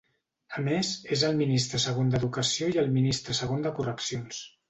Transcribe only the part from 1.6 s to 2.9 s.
Segon d'Educació i